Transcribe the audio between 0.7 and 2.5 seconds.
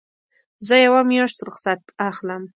یوه میاشت رخصت اخلم.